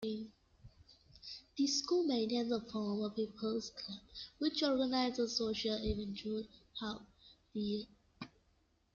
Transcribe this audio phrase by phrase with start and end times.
[1.57, 3.99] The school maintains a Former Pupils Club,
[4.39, 7.05] which organises social events throughout
[7.53, 7.85] the year.